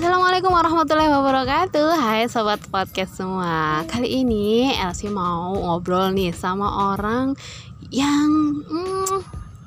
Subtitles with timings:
[0.00, 1.92] Assalamualaikum warahmatullahi wabarakatuh.
[1.92, 3.84] Hai sobat podcast semua.
[3.84, 7.36] Kali ini Elsie mau ngobrol nih sama orang
[7.92, 9.20] yang hmm,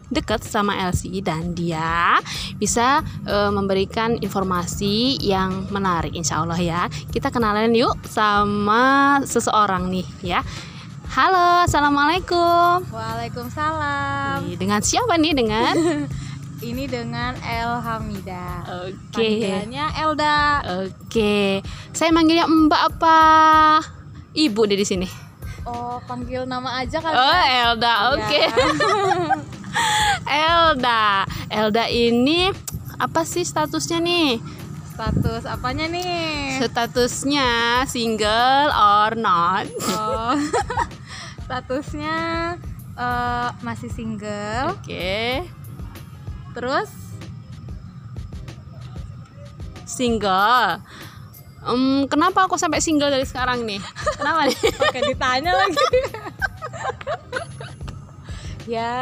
[0.09, 2.17] dekat sama Elsie dan dia
[2.57, 6.89] bisa uh, memberikan informasi yang menarik insya Allah ya.
[6.89, 10.41] Kita kenalan yuk sama seseorang nih ya.
[11.13, 12.89] Halo Assalamualaikum.
[12.89, 14.49] Waalaikumsalam.
[14.57, 15.37] Dengan siapa nih?
[15.37, 15.77] Dengan
[16.63, 19.11] Ini dengan El Hamida Oke.
[19.11, 20.39] Panggilannya Elda.
[20.87, 21.59] Oke.
[21.91, 23.19] Saya manggilnya Mbak apa
[24.31, 25.03] Ibu deh di sini?
[25.67, 27.67] Oh panggil nama aja kali Oh ya.
[27.67, 27.93] Elda.
[28.15, 28.41] Oke.
[28.47, 28.55] Ya.
[30.47, 31.27] Elda.
[31.51, 32.47] Elda ini
[32.95, 34.39] apa sih statusnya nih?
[34.95, 36.63] Status apanya nih?
[36.63, 39.67] Statusnya single or not?
[39.91, 40.39] Oh.
[41.43, 42.15] Statusnya
[42.95, 44.79] eh, Masih single.
[44.79, 45.43] Oke
[46.53, 46.89] Terus?
[49.89, 50.79] Single.
[51.63, 53.81] Em, kenapa aku sampai single dari sekarang nih?
[54.17, 54.59] Kenapa nih?
[54.89, 55.77] Oke ditanya lagi.
[58.63, 58.95] Ya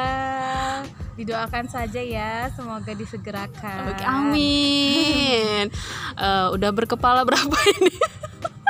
[1.22, 2.50] Didoakan saja ya.
[2.50, 3.94] Semoga disegerakan.
[3.94, 5.70] Oke, amin.
[6.22, 7.98] Eh, udah berkepala berapa ini?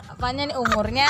[0.07, 1.09] Apanya nih umurnya?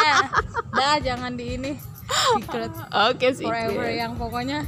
[0.73, 1.72] Dah jangan di ini
[2.12, 2.73] Secret.
[3.12, 4.67] Oke sih forever yang pokoknya.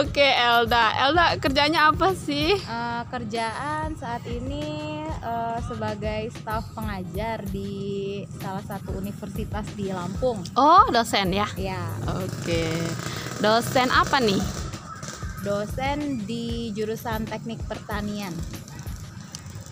[0.00, 0.96] Oke Elda.
[1.04, 2.56] Elda kerjanya apa sih?
[2.56, 10.40] Eh, kerjaan saat ini eh, sebagai staf pengajar di salah satu universitas di Lampung.
[10.56, 11.48] oh dosen ya?
[11.56, 12.64] Ya, oke.
[13.38, 14.40] Dosen apa nih?
[15.42, 18.32] Dosen di jurusan Teknik Pertanian.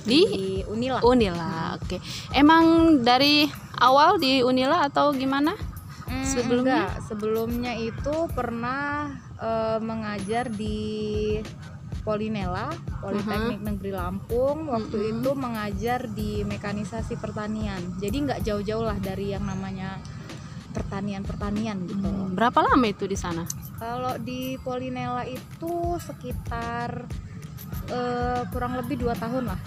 [0.02, 0.98] Di di Unila.
[1.04, 2.00] Unila, oke.
[2.34, 3.46] Emang dari
[3.78, 5.69] awal di Unila atau gimana?
[6.10, 6.90] Hmm, sebelumnya?
[6.90, 7.06] enggak.
[7.06, 10.78] sebelumnya itu pernah eh, mengajar di
[12.00, 14.66] Polinela, Politeknik Negeri Lampung.
[14.66, 15.08] Waktu Mhm.
[15.12, 17.80] itu mengajar di mekanisasi pertanian.
[17.96, 20.00] Jadi nggak jauh-jauh lah dari yang namanya
[20.70, 22.04] pertanian-pertanian gitu.
[22.04, 23.42] Hmm, Berapa lama itu di sana?
[23.76, 27.04] Kalau di Polinela itu sekitar
[27.86, 29.60] eh, kurang lebih dua tahun lah.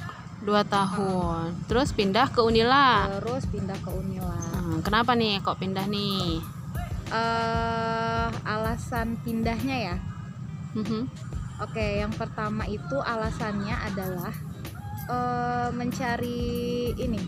[0.44, 1.56] Dua tahun.
[1.72, 3.08] Terus pindah ke Unila.
[3.24, 4.36] Terus pindah ke Unila.
[4.52, 6.44] Hmm, kenapa nih kok pindah nih?
[7.14, 9.96] eh alasan pindahnya ya.
[10.74, 11.06] Mhm.
[11.62, 14.34] Oke, yang pertama itu alasannya adalah
[15.08, 16.42] eh mencari
[16.98, 17.22] ini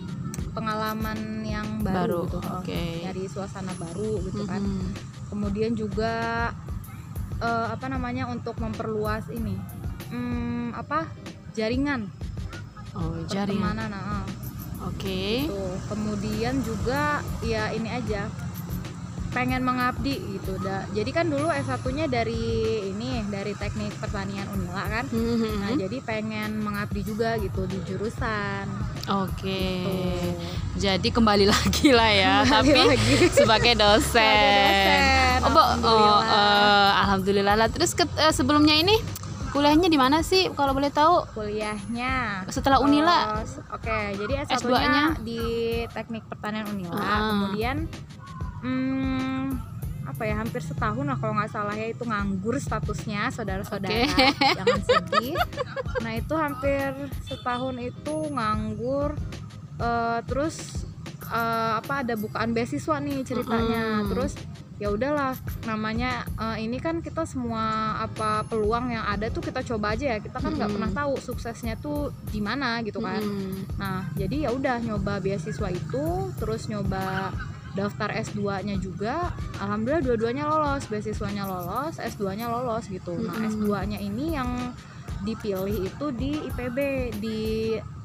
[0.57, 2.37] pengalaman yang baru, Baru, gitu.
[2.41, 2.81] Oh, oke.
[3.05, 4.59] Nyari suasana baru gitu kan.
[4.65, 4.89] Mhm.
[5.29, 6.49] Kemudian juga
[7.37, 9.53] eh, apa namanya untuk memperluas ini
[10.09, 11.07] hmm, apa
[11.55, 12.07] jaringan
[12.95, 13.75] Oh, jaringan.
[13.75, 13.89] pertemanan.
[13.89, 14.25] nah, ah.
[14.85, 15.45] Oke.
[15.45, 15.75] Tuh.
[15.87, 17.01] Kemudian juga
[17.41, 18.29] ya ini aja
[19.31, 20.87] pengen mengabdi gitu dah.
[20.89, 22.39] Jadi kan dulu S1-nya dari
[22.87, 25.03] ini dari Teknik Pertanian Unila kan.
[25.09, 25.59] Mhm.
[25.59, 28.63] Nah, jadi pengen mengabdi juga gitu di jurusan.
[29.05, 29.83] Oke.
[29.83, 30.39] Tuh.
[30.77, 33.13] Jadi kembali lagi lah ya, Kembali tapi lagi.
[33.37, 34.07] sebagai dosen.
[34.07, 36.19] Sebagai dosen, Oh, oh, alhamdulillah.
[36.25, 37.55] eh, alhamdulillah.
[37.55, 38.95] Lah, Terus ke- eh, sebelumnya ini
[39.55, 41.23] kuliahnya di mana sih kalau boleh tahu?
[41.31, 43.39] Kuliahnya Setelah Unila.
[43.39, 45.05] Oh, Oke, jadi S1-nya S2-nya?
[45.23, 45.41] di
[45.95, 46.99] Teknik Pertanian Unila.
[46.99, 47.19] Ah.
[47.31, 47.87] Kemudian
[48.59, 49.55] hmm,
[50.05, 54.27] apa ya hampir setahun lah kalau nggak salah ya itu nganggur statusnya saudara-saudara Oke.
[54.59, 55.35] jangan sedih.
[56.03, 56.91] Nah itu hampir
[57.23, 59.15] setahun itu nganggur.
[59.75, 60.87] eh, terus
[61.27, 64.03] eh, apa ada bukaan beasiswa nih ceritanya.
[64.03, 64.09] Mm-mm.
[64.11, 64.39] Terus
[64.75, 65.31] ya udahlah
[65.63, 67.63] namanya eh, ini kan kita semua
[67.97, 70.75] apa peluang yang ada tuh kita coba aja ya kita kan nggak Mm-mm.
[70.75, 73.79] pernah tahu suksesnya tuh di mana gitu kan Mhm.
[73.79, 76.05] nah jadi ya udah nyoba beasiswa itu
[76.35, 77.31] terus nyoba
[77.71, 83.51] daftar S2-nya juga alhamdulillah dua-duanya lolos beasiswanya lolos S2-nya lolos gitu nah Mm-mm.
[83.63, 84.75] S2-nya ini yang
[85.21, 86.77] dipilih itu di IPB
[87.17, 87.39] di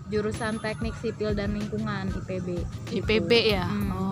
[0.07, 2.49] jurusan Teknik Sipil dan Lingkungan IPB
[2.93, 3.63] IPB ya.
[3.63, 3.91] Hmm.
[3.93, 4.10] Oh,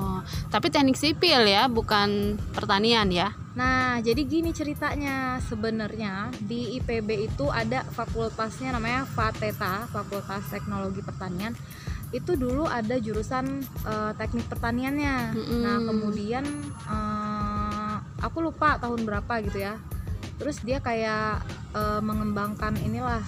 [0.49, 3.35] tapi teknik sipil ya, bukan pertanian ya.
[3.59, 5.43] Nah, jadi gini ceritanya.
[5.43, 11.59] Sebenarnya di IPB itu ada fakultasnya namanya FATETA, Fakultas Teknologi Pertanian.
[12.15, 15.35] Itu dulu ada jurusan eh, teknik pertaniannya.
[15.35, 15.61] Mm-mm.
[15.67, 16.47] Nah, kemudian
[16.87, 19.75] eh, aku lupa tahun berapa gitu ya.
[20.39, 21.43] Terus dia kayak
[21.75, 23.27] eh, mengembangkan inilah,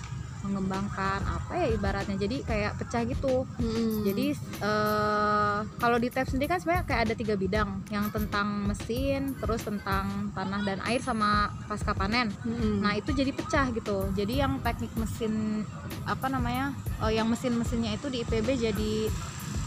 [0.50, 2.18] mengembangkan apa ya ibaratnya.
[2.18, 3.46] Jadi kayak pecah gitu.
[3.62, 4.02] Mhm.
[4.04, 4.26] Jadi
[4.60, 9.62] eh, kalau di TAP sendiri kan sebenarnya kayak ada tiga bidang, yang tentang mesin, terus
[9.62, 12.34] tentang tanah dan air sama pasca panen.
[12.42, 12.82] Mhm.
[12.82, 14.10] Nah itu jadi pecah gitu.
[14.12, 15.64] Jadi yang teknik mesin
[16.04, 16.74] apa namanya,
[17.06, 18.92] eh, yang mesin-mesinnya itu di IPB jadi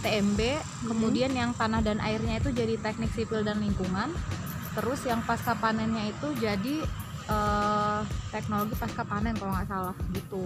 [0.04, 0.40] TMB,
[0.84, 4.12] kemudian yang tanah dan airnya itu jadi teknik sipil dan lingkungan.
[4.76, 6.84] Terus yang pasca panennya itu jadi
[8.04, 10.44] eh, teknologi pasca panen kalau nggak salah gitu.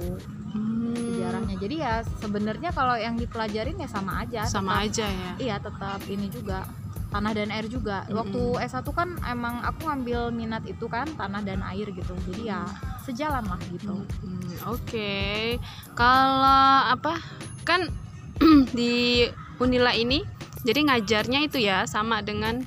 [0.48, 1.56] Hmm, sejarahnya.
[1.58, 5.32] Jadi ya sebenarnya kalau yang dipelajarin ya sama aja sama tetap- aja ya.
[5.38, 6.64] iya tetap ini juga
[7.08, 8.04] tanah dan air juga.
[8.04, 8.16] Mm-mm.
[8.16, 12.14] waktu S1 kan emang aku ngambil minat itu kan tanah dan air gitu.
[12.28, 12.62] Jadi ya
[13.02, 13.96] sejalan lah gitu.
[14.22, 15.56] Hmm, Oke,
[15.94, 17.16] kalau apa
[17.64, 17.88] kan
[18.74, 19.24] di
[19.58, 20.22] Unila ini,
[20.62, 22.62] jadi ngajarnya itu ya sama dengan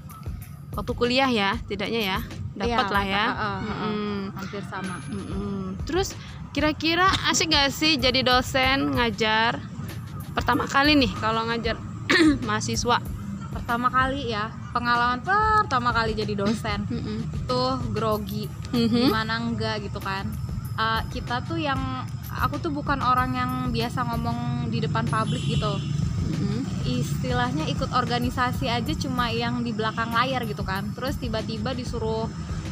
[0.73, 2.19] waktu kuliah ya, tidaknya ya,
[2.53, 3.25] dapat Iya, lah ya.
[3.25, 3.61] uh, uh, uh, uh.
[3.63, 4.10] Mm-mm,
[4.41, 5.77] hampir sama mm-mm.
[5.85, 6.17] Terus
[6.51, 9.61] kira-kira asik gak sih jadi dosen ngajar
[10.33, 11.77] pertama kali nih kalau ngajar
[12.49, 12.99] mahasiswa?
[13.51, 17.27] pertama kali ya pengalaman pertama kali jadi dosen Mm-mm.
[17.27, 19.11] itu grogi Mhm.
[19.11, 20.27] gimana enggak gitu kan
[20.81, 21.77] Uh, kita tuh yang
[22.33, 25.77] aku tuh bukan orang yang biasa ngomong di depan publik gitu
[26.89, 32.27] istilahnya ikut organisasi aja cuma yang di belakang layar gitu kan terus tiba-tiba disuruh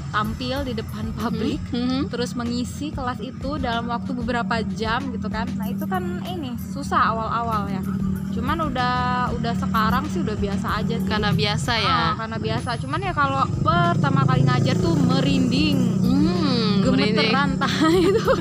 [0.09, 2.09] tampil di depan publik Mhm.
[2.09, 5.45] terus mengisi kelas itu dalam waktu beberapa jam gitu kan.
[5.55, 7.83] Nah itu kan ini susah awal-awal ya.
[8.29, 8.97] Cuman udah
[9.35, 11.09] udah sekarang sih udah biasa aja sih.
[11.09, 11.91] Karena biasa ya.
[11.91, 12.71] Ah, karena biasa.
[12.79, 15.79] Cuman ya kalau pertama kali ngajar tuh merinding.
[15.99, 17.19] Hmm, merinding.
[17.19, 17.51] gemeteran
[18.09, 18.33] itu.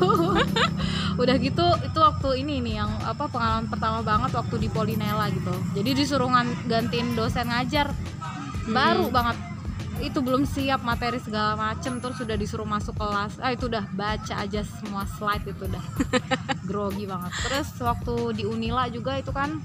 [1.18, 5.50] Udah gitu itu waktu ini nih yang apa pengalaman pertama banget waktu di Polinela gitu.
[5.74, 6.30] Jadi disuruh
[6.64, 7.90] gantiin dosen ngajar.
[8.68, 9.40] Baru banget
[10.00, 14.34] itu belum siap materi segala macem terus sudah disuruh masuk kelas ah itu udah baca
[14.38, 15.84] aja semua slide itu udah
[16.70, 19.58] grogi banget terus waktu di Unila juga itu kan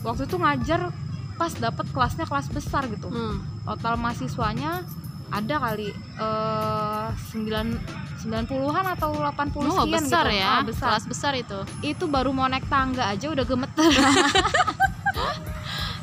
[0.00, 0.92] waktu itu ngajar
[1.34, 3.40] pas dapet kelasnya kelas besar gitu Hmm.
[3.64, 4.84] total mahasiswanya
[5.26, 10.40] ada kali eh 9 90-an atau 80 Oh, sekian besar gitu.
[10.40, 10.48] ya.
[10.48, 10.88] Ah, besar.
[10.90, 11.58] Kelas besar itu.
[11.80, 13.86] Itu baru mau naik tangga aja udah gemeter.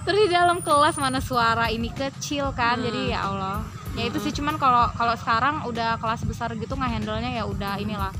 [0.03, 2.77] Terus di dalam kelas mana suara ini kecil kan.
[2.77, 2.85] Hmm.
[2.85, 3.57] Jadi ya Allah.
[3.93, 8.11] Ya itu sih cuman kalau kalau sekarang udah kelas besar gitu ngehandle-nya ya udah inilah.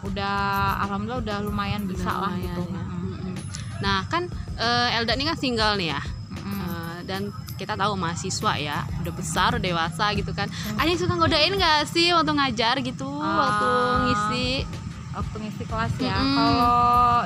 [0.00, 0.36] Udah
[0.80, 2.62] alhamdulillah udah lumayan bisa lah Lumayan gitu.
[2.66, 2.82] ya.
[2.82, 3.10] Mm-mm.
[3.12, 3.34] Mm-mm.
[3.78, 6.00] Nah kan eh, Elda ini kan single nih ya.
[6.32, 6.56] Mm-mm.
[6.56, 7.22] Eh, dan
[7.54, 10.48] kita tahu mahasiswa ya udah besar udah dewasa gitu kan
[10.80, 14.00] ada yang suka ngodain gak sih waktu ngajar gitu waktu Ah.
[14.08, 14.64] ngisi
[15.12, 16.16] waktu ngisi kelas ya.
[16.16, 16.36] Mm-mm.
[16.40, 16.72] Kalau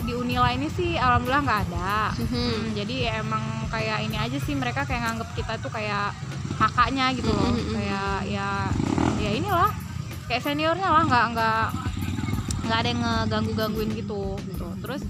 [0.03, 2.11] di Unila ini sih alhamdulillah nggak ada.
[2.19, 2.27] Mhm.
[2.27, 6.15] Hmm, jadi ya emang kayak ini aja sih mereka kayak nganggep kita tuh kayak
[6.55, 7.51] kakaknya gitu loh.
[7.51, 7.75] Mm-mm.
[7.75, 8.49] Kayak ya
[9.19, 9.71] ya inilah
[10.31, 11.65] kayak seniornya lah nggak nggak
[12.65, 14.67] nggak ada yang ngeganggu gangguin gitu gitu.
[14.79, 15.03] Terus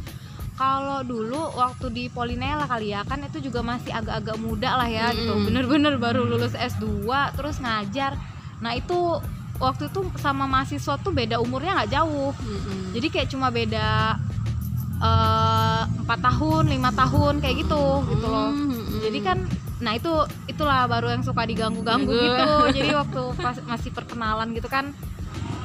[0.57, 5.13] kalau dulu waktu di Polinela kali ya kan itu juga masih agak-agak muda lah ya
[5.13, 5.37] gitu.
[5.37, 5.47] Mm-mm.
[5.53, 7.05] Bener-bener baru lulus S2
[7.37, 8.17] terus ngajar.
[8.65, 9.21] Nah itu
[9.55, 12.91] waktu itu sama mahasiswa tuh beda umurnya nggak jauh Mm-mm.
[12.91, 14.19] jadi kayak cuma beda
[14.99, 15.44] eh,
[15.87, 19.01] empat tahun lima tahun kayak gitu gitu loh Mm-mm.
[19.05, 19.39] jadi kan
[19.83, 20.13] nah itu
[20.49, 22.25] itulah baru yang suka diganggu-ganggu Ganggu.
[22.25, 24.95] gitu jadi waktu pas masih perkenalan gitu kan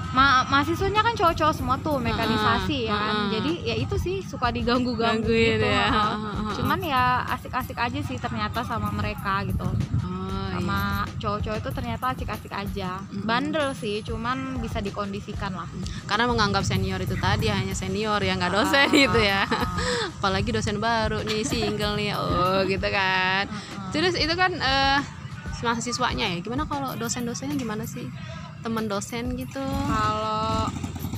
[0.09, 3.29] ma mahasiswanya kan cowok-cowok semua tuh mekanisasi ya kan ah.
[3.29, 5.85] jadi ya itu sih suka diganggu-ganggu gitu ya.
[5.93, 6.53] heeh.
[6.57, 10.18] cuman ya asik-asik aja sih ternyata sama mereka gitu iya.
[10.59, 10.79] Sama
[11.15, 12.99] cowok-cowok itu ternyata asik-asik aja.
[13.01, 13.23] Mm-mm.
[13.23, 15.65] bandel sih cuman bisa dikondisikan lah.
[16.03, 19.47] Karena menganggap senior itu tadi hanya senior ya nggak dosen Ah, gitu ya.
[20.19, 23.47] Apalagi dosen baru nih single nih oh gitu kan.
[23.89, 24.99] Terus itu kan eh
[25.59, 28.07] mahasiswanya ya gimana kalau dosen-dosennya gimana sih?
[28.59, 29.63] Teman dosen gitu.
[29.63, 30.67] Kalau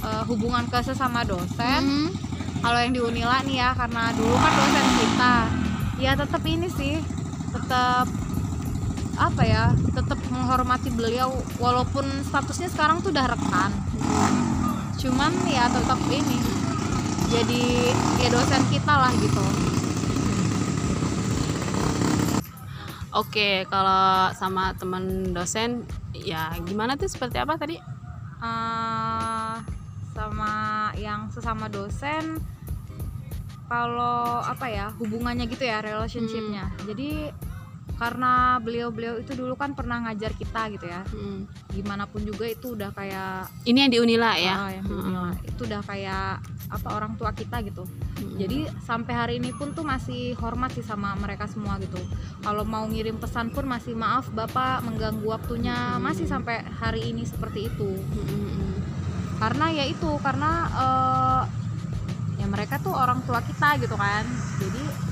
[0.01, 2.07] eh, hubungan ke sesama dosen Mhm.
[2.59, 5.35] kalau yang di Unila nih ya karena dulu kan dosen kita.
[5.97, 6.97] Ya tetap ini sih
[7.51, 8.05] tetap
[9.21, 11.29] apa ya tetap menghormati beliau
[11.61, 13.69] walaupun statusnya sekarang tuh udah rekan.
[14.97, 16.41] Cuman ya tetap ini
[17.29, 17.63] jadi
[18.17, 19.45] ya dosen kita lah gitu.
[23.11, 25.85] Oke, kalau sama teman dosen
[26.17, 27.77] ya gimana tuh seperti apa tadi?
[28.41, 29.53] Eh,
[30.17, 30.53] sama
[30.97, 32.41] yang sesama dosen
[33.69, 36.73] kalau apa ya hubungannya gitu ya relationshipnya.
[36.83, 37.31] Jadi
[38.01, 41.45] karena beliau-beliau itu dulu kan pernah ngajar kita gitu ya Hmm.
[41.69, 44.55] gimana pun juga itu udah kayak Ini yang di Unila ya.
[44.57, 45.29] ah, yang di Unila.
[45.39, 47.85] itu udah kayak apa orang tua kita gitu
[48.17, 48.37] Hmm.
[48.37, 52.01] jadi sampai hari ini pun tuh masih hormat sih sama mereka semua gitu
[52.39, 56.01] kalau mau ngirim pesan pun masih maaf bapak mengganggu waktunya Hmm.
[56.01, 58.81] masih sampai hari ini seperti itu Hmm.
[59.37, 61.41] karena ya itu karena eh,
[62.35, 64.25] ya mereka tuh orang tua kita gitu kan
[64.57, 65.10] jadi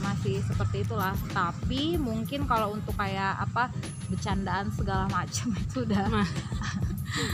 [0.00, 3.68] masih seperti itulah tapi mungkin kalau untuk kayak apa
[4.06, 6.06] bercandaan segala macam itu udah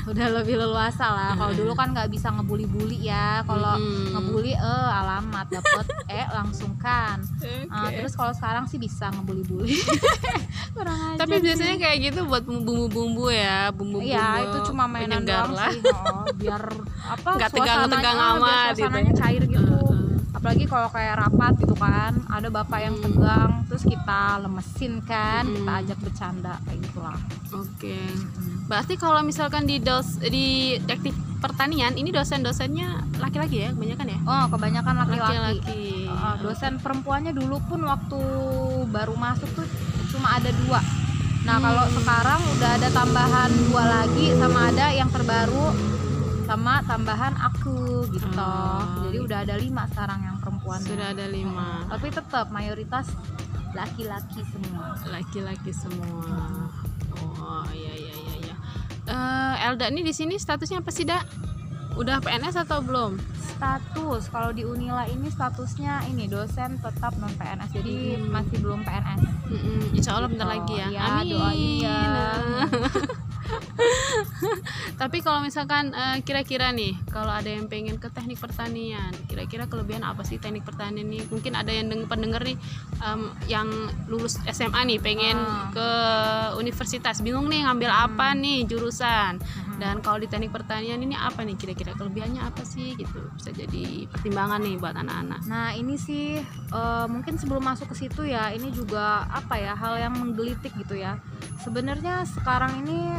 [0.07, 4.15] udah lebih leluasa lah kalau dulu kan nggak bisa ngebully-bully ya kalau Mm-mm.
[4.15, 4.63] ngebully eh
[4.95, 7.19] alamat dapet eh langsung kan
[7.67, 8.01] Ah, Oke.
[8.01, 9.77] terus kalau sekarang sih bisa ngebully-bully
[10.73, 15.53] kurang aja tapi biasanya kayak gitu buat bumbu-bumbu ya bumbu-bumbu Iya itu cuma mainan doang
[15.53, 15.69] lah.
[15.69, 16.63] sih oh, biar
[17.05, 18.81] apa Nggak tegang-tegang amat gitu.
[18.81, 19.75] suasananya cair gitu.
[20.45, 23.05] Apalagi kalau kayak rapat gitu kan ada bapak yang Hmm.
[23.09, 25.81] tegang terus kita lemesin kan kita Hmm.
[25.81, 27.17] ajak bercanda kayak gitulah
[27.49, 27.97] oke
[28.69, 34.45] berarti kalau misalkan di dos di teknik pertanian ini dosen-dosennya laki-laki ya kebanyakan ya oh
[34.53, 38.21] kebanyakan laki-laki Uh, dosen perempuannya dulu pun waktu
[38.87, 39.67] baru masuk tuh
[40.09, 40.79] cuma ada dua.
[41.43, 41.95] Nah kalau Hmm.
[41.97, 45.75] sekarang udah ada tambahan dua lagi sama ada yang terbaru
[46.45, 48.25] sama tambahan aku gitu.
[48.39, 49.05] Oh.
[49.05, 50.34] Jadi udah ada lima sekarang yang
[50.67, 50.81] perempuan.
[50.83, 53.07] sudah ada lima Tapi tetap mayoritas
[53.71, 54.95] laki-laki semua.
[55.07, 56.71] laki-laki semua
[57.15, 58.55] oh iya iya iya iya
[59.05, 61.29] Eh, Elda ini di sini statusnya apa sih dak
[61.95, 63.21] udah PNS atau belum
[63.55, 67.71] Status kalau di Unila ini statusnya ini dosen tetap non PNS.
[67.73, 68.35] Jadi Hmm.
[68.35, 69.23] masih belum PNS.
[69.47, 70.55] Mm-mm, Insya Allah bentar Gitu.
[70.59, 70.87] lagi ya.
[70.89, 71.31] Iya, Amin.
[71.31, 72.01] doain ya.
[75.01, 80.03] Tapi kalau misalkan eh, kira-kira nih, kalau ada yang pengen ke teknik pertanian, kira-kira kelebihan
[80.03, 81.27] apa sih teknik pertanian nih?
[81.27, 82.57] Mungkin ada yang deng- pendengar nih
[83.45, 83.69] yang
[84.07, 85.69] lulus SMA nih, pengen Ah.
[85.71, 85.89] ke
[86.57, 89.39] universitas, bingung nih ngambil apa nih jurusan.
[89.39, 89.73] Mhm.
[89.75, 93.19] Dan kalau di teknik pertanian ini apa nih kira-kira kelebihannya apa sih gitu?
[93.35, 95.41] Bisa jadi pertimbangan nih buat anak-anak.
[95.45, 96.39] Nah ini sih
[96.71, 100.95] eh, mungkin sebelum masuk ke situ ya ini juga apa ya hal yang menggelitik gitu
[100.95, 101.19] ya.
[101.61, 103.19] Sebenarnya sekarang ini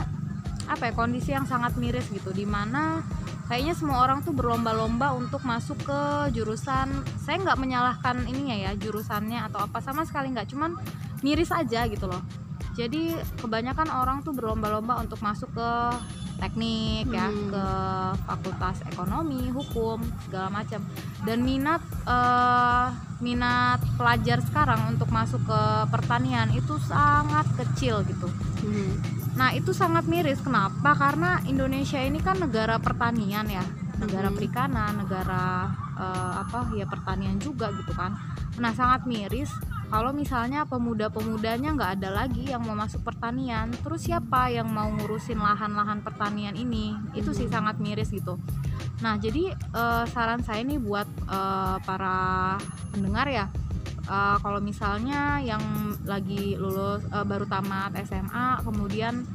[0.66, 3.06] apa ya kondisi yang sangat miris gitu di mana
[3.46, 6.02] kayaknya semua orang tuh berlomba-lomba untuk masuk ke
[6.34, 6.90] jurusan
[7.22, 10.74] saya nggak menyalahkan ininya ya jurusannya atau apa sama sekali nggak cuman
[11.22, 12.22] miris aja gitu loh
[12.76, 15.72] jadi kebanyakan orang tuh berlomba-lomba untuk masuk ke
[16.36, 17.48] teknik ya Hmm.
[17.48, 17.66] ke
[18.28, 20.84] fakultas ekonomi hukum segala macam
[21.24, 22.88] dan minat eh,
[23.24, 28.28] minat pelajar sekarang untuk masuk ke pertanian itu sangat kecil gitu
[28.60, 29.00] Hmm.
[29.36, 30.39] Nah itu sangat miris.
[30.39, 30.96] Kenapa?
[30.96, 33.63] Karena Indonesia ini kan negara pertanian ya,
[34.00, 34.36] negara Mhm.
[34.36, 35.44] perikanan, negara
[35.96, 38.15] eh, apa ya pertanian juga gitu kan.
[38.60, 39.48] Nah sangat miris
[39.88, 43.72] kalau misalnya pemuda-pemudanya nggak ada lagi yang mau masuk pertanian.
[43.80, 46.96] Terus siapa yang mau ngurusin lahan-lahan pertanian ini?
[47.15, 47.54] Itu sih Mhm.
[47.56, 48.36] sangat miris gitu.
[49.04, 52.56] Nah jadi eh, saran saya nih buat eh, para
[52.92, 53.48] pendengar ya
[54.06, 55.62] uh, kalau misalnya yang
[56.04, 59.26] lagi lulus uh, baru tamat SMA kemudian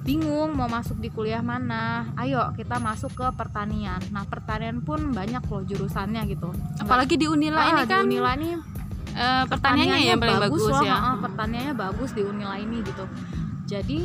[0.00, 4.00] bingung mau masuk di kuliah mana ayo kita masuk ke pertanian.
[4.10, 6.48] Nah pertanian pun banyak loh jurusannya gitu.
[6.78, 8.54] Apalagi di Unila Ah, ini di kan Unila nih
[9.10, 10.94] eh, pertaniannya yang paling bagus, loh, ya.
[10.94, 13.04] ah, pertaniannya bagus di Unila ini gitu.
[13.66, 13.98] Jadi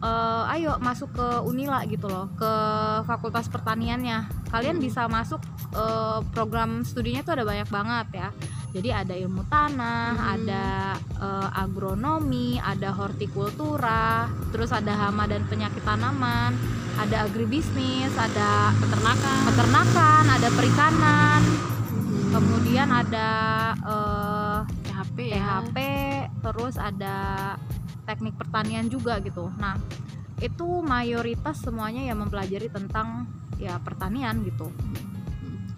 [0.00, 2.52] eh, ayo masuk ke Unila gitu loh ke
[3.04, 4.48] fakultas pertaniannya.
[4.48, 4.86] Kalian Hmm.
[4.86, 5.42] bisa masuk
[5.74, 8.28] eh, program studinya tuh ada banyak banget ya
[8.74, 10.34] jadi ada ilmu tanah Hmm.
[10.34, 10.64] ada
[10.98, 16.58] eh, agronomi ada hortikultura terus ada hama dan penyakit tanaman
[16.94, 19.38] ada agribisnis ada peternakan.
[19.46, 21.40] peternakan ada perikanan
[21.94, 22.30] Hmm.
[22.34, 23.28] kemudian ada
[23.78, 24.58] eh,
[24.90, 25.62] THP ya.
[25.62, 25.76] THP
[26.42, 27.16] terus ada
[28.04, 29.78] teknik pertanian juga gitu nah
[30.42, 34.66] itu mayoritas semuanya yang mempelajari tentang ya pertanian gitu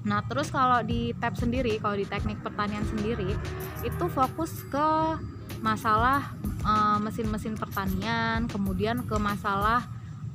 [0.06, 3.34] nah terus kalau di tab sendiri kalau di teknik pertanian sendiri
[3.82, 4.88] itu fokus ke
[5.58, 6.30] masalah
[6.62, 9.82] eh, mesin-mesin pertanian kemudian ke masalah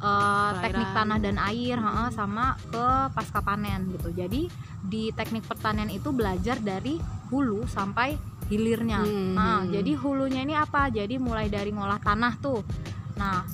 [0.03, 2.85] eh, teknik tanah dan air heeh, sama ke
[3.15, 4.51] pasca panen gitu jadi
[4.83, 6.99] di teknik pertanian itu belajar dari
[7.31, 8.19] hulu sampai
[8.51, 9.31] hilirnya Hmm.
[9.31, 10.91] Nah, jadi hulunya ini apa?
[10.91, 12.59] Jadi mulai dari ngolah tanah tuh.
[13.15, 13.47] Nah,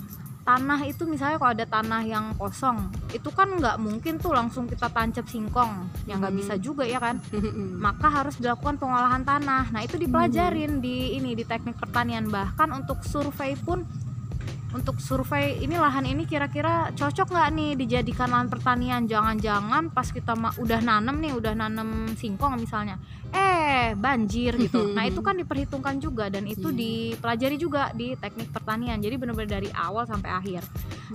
[0.48, 4.88] tanah itu misalnya kalau ada tanah yang kosong, itu kan nggak mungkin tuh langsung kita
[4.88, 6.40] tancap singkong, ya nggak Hmm.
[6.40, 7.20] bisa juga ya kan?
[7.76, 9.76] Maka harus dilakukan pengolahan tanah.
[9.76, 12.32] Nah, itu dipelajarin di ini di teknik pertanian.
[12.32, 13.84] Bahkan untuk survei pun
[14.78, 19.04] untuk survei ini lahan ini kira-kira cocok nggak nih dijadikan lahan pertanian?
[19.04, 24.86] Jangan-jangan pas kita udah nanem nih udah nanem singkong misalnya eh banjir gitu.
[24.96, 26.78] Nah itu kan diperhitungkan juga dan itu Hmm.
[26.78, 28.98] dipelajari juga di teknik pertanian.
[28.98, 30.62] Jadi benar-benar dari awal sampai akhir.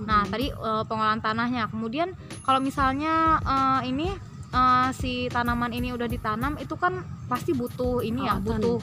[0.03, 1.71] Nah tadi eh, pengolahan tanahnya.
[1.71, 4.11] Kemudian kalau misalnya eh, ini
[4.49, 8.59] eh, si tanaman ini udah ditanam itu kan pasti butuh ini ya Perawatan.
[8.59, 8.77] butuh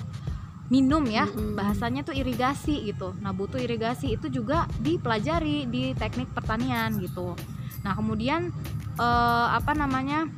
[0.70, 1.58] minum ya Mm-mm.
[1.58, 3.12] bahasanya tuh irigasi gitu.
[3.18, 7.34] Nah butuh irigasi itu juga dipelajari di teknik pertanian gitu.
[7.82, 8.54] Nah kemudian
[8.96, 10.30] eh, apa namanya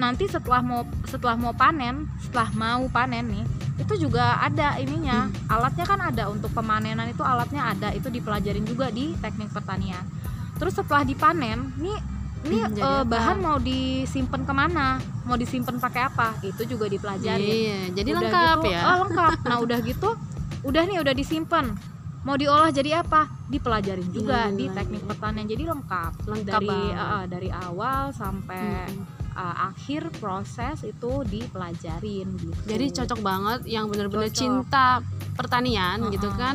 [0.00, 5.28] nanti setelah mau setelah mau panen setelah mau panen nih itu juga ada ininya.
[5.50, 10.06] Alatnya kan ada untuk pemanenan itu alatnya ada itu dipelajarin juga di teknik pertanian.
[10.62, 11.98] Terus setelah dipanen nih
[12.44, 13.04] ini Hmm, eh, apa?
[13.04, 14.86] bahan mau disimpan ke mana
[15.22, 18.80] mau disimpan pakai apa itu juga dipelajari Iya, jadi Udah lengkap gitu, ya.
[18.84, 20.10] oh, lengkap nah udah gitu
[20.62, 21.66] udah nih udah disimpan
[22.20, 25.08] mau diolah jadi apa dipelajarin juga Iya, di teknik iya.
[25.08, 29.04] pertanian jadi lengkap Lengkap dari eh, dari awal sampai Mm-mm.
[29.34, 34.36] eh, akhir proses itu dipelajarin gitu Jadi cocok banget yang bener-bener Cocok.
[34.36, 35.00] cinta
[35.34, 36.38] pertanian gitu Uh-uh.
[36.38, 36.54] kan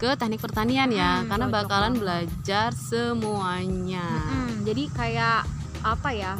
[0.00, 2.00] ke teknik pertanian ya, Mm, karena cocok bakalan banget.
[2.00, 4.06] belajar semuanya.
[4.08, 5.38] Mm-mm, jadi kayak
[5.82, 6.32] apa ya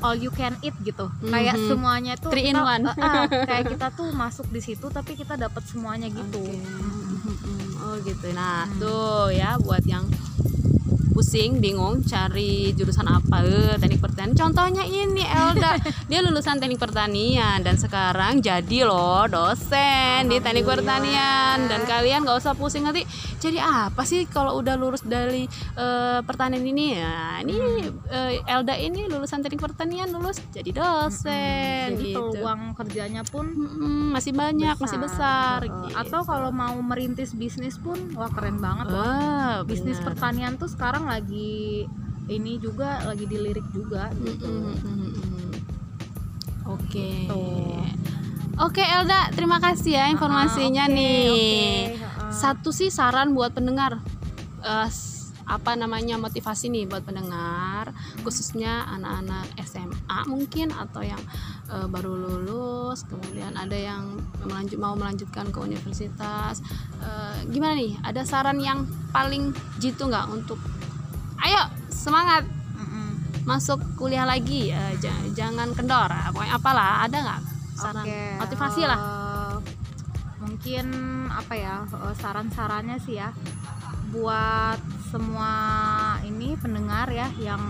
[0.00, 1.64] all you can eat gitu kayak Mhm.
[1.66, 2.84] semuanya tuh Three in kita- one.
[2.86, 6.56] eh, eh, kayak kita tuh masuk di situ tapi kita dapat semuanya gitu Oke.
[6.56, 7.20] Mm.
[7.22, 7.60] Mm-mm.
[7.78, 8.26] Oh gitu.
[8.30, 8.76] Nah Hmm.
[8.78, 10.08] tuh ya buat yang
[11.20, 13.44] pusing bingung cari jurusan apa.
[13.44, 14.32] Eh, teknik pertanian.
[14.32, 15.76] Contohnya ini Elda.
[16.08, 21.68] Dia lulusan teknik pertanian dan sekarang jadi loh dosen di teknik pertanian.
[21.68, 23.04] Dan kalian gak usah pusing nanti.
[23.36, 25.44] Jadi apa sih kalau udah lulus dari
[25.76, 26.96] eh, pertanian ini?
[26.96, 27.56] Ya ini
[28.08, 32.32] eh, Elda ini lulusan teknik pertanian lulus jadi dosen jadi gitu.
[32.32, 35.60] peluang kerjanya pun Mm-mm, masih banyak masih besar.
[35.60, 35.68] Heeh.
[35.68, 35.96] gitu.
[35.96, 40.06] atau kalau mau merintis bisnis pun wah keren banget loh Ah, bisnis bener.
[40.06, 41.82] pertanian tuh sekarang lagi
[42.26, 45.50] ini juga lagi dilirik juga gitu Mm.
[46.66, 47.26] Oke.
[48.56, 51.96] Oke Elda, terima kasih ya informasinya Ah, oke, nih.
[51.96, 52.30] heeh.
[52.30, 53.98] Satu sih saran buat pendengar.
[54.86, 57.90] S- apa namanya motivasi nih buat pendengar
[58.22, 61.18] khususnya anak-anak SMA mungkin atau yang
[61.66, 66.62] eh, baru lulus kemudian ada yang melanjut mau melanjutkan ke universitas
[67.00, 69.50] Eh, gimana nih ada saran yang paling
[69.80, 70.60] jitu nggak untuk
[71.40, 72.44] ayo semangat.
[73.42, 77.40] Masuk kuliah lagi ja- jangan kendor ah, pokoknya apalah ada nggak
[77.72, 78.04] saran?
[78.04, 78.98] Oke, motivasi lah.
[79.00, 79.56] eh,
[80.38, 80.86] mungkin
[81.26, 83.32] apa ya eh, saran-sarannya sih ya
[84.08, 85.52] buat semua
[86.22, 87.60] ini pendengar ya yang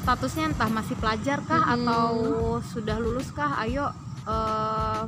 [0.00, 1.74] statusnya entah masih pelajar kah Mm-mm.
[1.84, 2.06] atau
[2.62, 3.92] sudah lulus kah ayo
[4.24, 5.02] eh,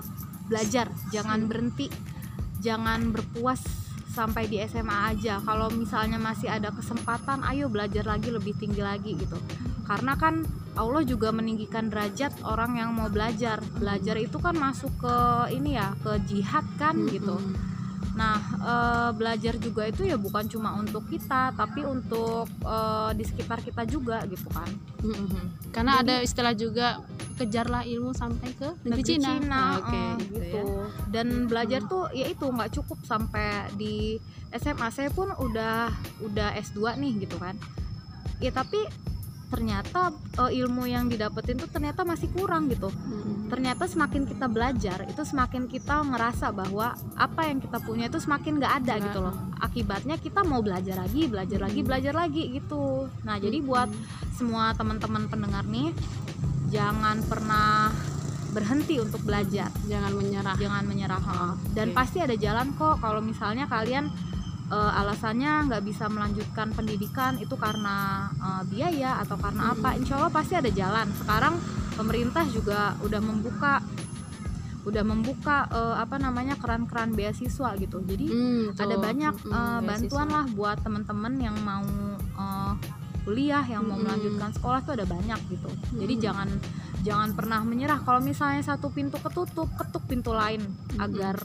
[0.45, 1.89] belajar jangan berhenti
[2.59, 3.63] jangan berpuas
[4.13, 5.41] sampai di SMA aja.
[5.41, 9.41] Kalau misalnya masih ada kesempatan ayo belajar lagi lebih tinggi lagi gitu.
[9.89, 10.45] Karena kan
[10.77, 13.61] Allah juga meninggikan derajat orang yang mau belajar.
[13.81, 15.17] Belajar itu kan masuk ke
[15.57, 17.41] ini ya ke jihad kan gitu.
[18.13, 23.59] Nah eh, belajar juga itu ya bukan cuma untuk kita tapi untuk eh, di sekitar
[23.59, 24.69] kita juga gitu kan.
[25.01, 25.73] Mm-mm.
[25.73, 27.01] karena ada istilah juga
[27.33, 30.65] kejarlah ilmu sampai ke negeri, Cina, Ah, oke eh, gitu gitu ya.
[31.09, 34.21] dan belajar tuh ya itu nggak cukup sampai di
[34.53, 35.89] SMA saya pun udah
[36.21, 37.57] udah S2 nih gitu kan.
[38.37, 38.85] Ya tapi
[39.53, 40.09] ternyata
[40.41, 43.53] eh, ilmu yang didapetin tuh ternyata masih kurang gitu Mm-mm.
[43.53, 48.57] ternyata semakin kita belajar itu semakin kita ngerasa bahwa apa yang kita punya itu semakin
[48.57, 49.05] nggak ada Nggak.
[49.13, 51.87] gitu loh akibatnya kita mau belajar lagi belajar lagi Mm.
[51.87, 53.93] belajar lagi gitu nah jadi buat
[54.33, 55.93] semua teman-teman pendengar nih
[56.73, 57.93] jangan pernah
[58.53, 61.57] berhenti untuk belajar jangan menyerah jangan menyerah ha.
[61.77, 64.09] dan pasti ada jalan kok kalau misalnya kalian
[64.73, 67.97] eh, alasannya nggak bisa melanjutkan pendidikan itu karena
[68.33, 69.93] eh, biaya atau karena apa.
[69.95, 71.13] Insya Allah pasti ada jalan.
[71.13, 71.55] Sekarang
[71.93, 73.85] pemerintah juga udah membuka
[74.83, 78.03] udah membuka eh, apa namanya keran-keran beasiswa gitu.
[78.03, 80.27] Jadi Hmm, ada banyak Mm-mm, eh, bantuan beasiswa.
[80.27, 81.85] lah buat teman-teman yang mau
[82.19, 82.75] eh,
[83.23, 85.71] kuliah yang mau melanjutkan sekolah tuh ada banyak gitu.
[85.95, 86.25] Jadi Mm-mm.
[86.27, 86.49] jangan
[87.07, 88.03] jangan pernah menyerah.
[88.03, 90.67] Kalau misalnya satu pintu ketutup ketuk pintu lain
[90.99, 91.39] agar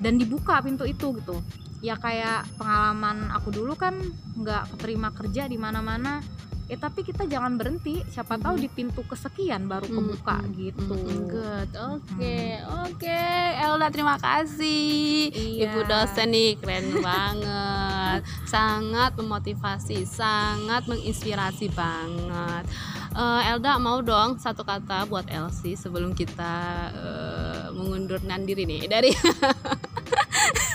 [0.00, 1.36] dan dibuka pintu itu gitu
[1.80, 3.94] ya kayak pengalaman aku dulu kan
[4.34, 6.20] nggak keterima kerja di mana-mana.
[6.64, 8.04] Ya tapi kita jangan berhenti.
[8.04, 8.60] Siapa tahu Mhm.
[8.60, 10.52] di pintu kesekian baru kebuka Mm-mm.
[10.54, 10.84] gitu.
[10.84, 11.70] Mm-mm, good.
[11.72, 13.22] Oke oke.
[13.56, 15.32] Elda terima kasih.
[15.32, 15.64] Iya.
[15.64, 18.20] ibu dosen nih keren banget.
[18.44, 22.68] Sangat memotivasi sangat menginspirasi banget.
[23.10, 26.52] Eh, Elda mau dong satu kata buat Elsie sebelum kita
[26.92, 29.08] eh, mengundurkan diri nih dari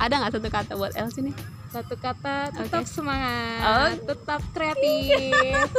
[0.00, 1.36] ada nggak satu kata buat Elsie nih
[1.70, 2.90] satu kata tetap Oke.
[2.90, 5.30] semangat tetap kreatif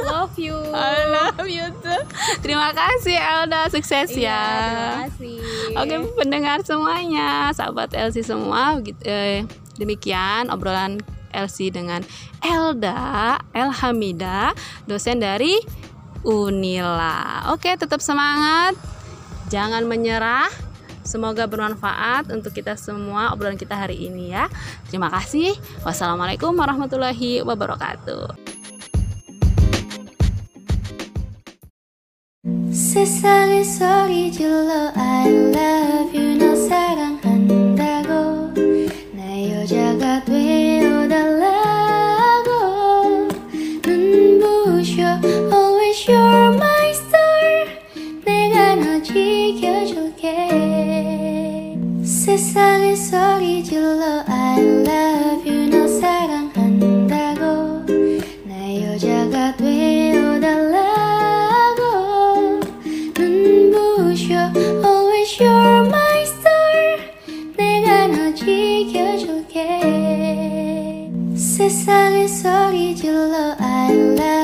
[0.05, 2.01] love you I love you too.
[2.39, 4.39] Terima kasih Elda, sukses Iya, ya.
[4.39, 5.37] terima kasih
[5.75, 9.43] Oke pendengar semuanya, sahabat Elsie semua, begitu- eh,
[9.75, 12.07] demikian obrolan Elsie dengan
[12.39, 15.59] Elda Elhamida, dosen dari
[16.21, 17.49] Unila.
[17.49, 18.77] Oke, tetap semangat,
[19.47, 20.47] jangan menyerah.
[21.11, 24.47] Semoga bermanfaat untuk kita semua obrolan kita hari ini ya.
[24.87, 25.51] Terima kasih.
[25.83, 28.31] Wassalamualaikum warahmatullahi wabarakatuh.
[32.71, 36.55] Sesali sorry, jelo I love you, no,
[72.71, 74.40] lead you low, I love.